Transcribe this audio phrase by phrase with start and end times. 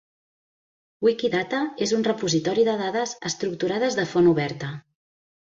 [1.07, 4.73] Wikidata és un repositori de dades estructurades de font oberta.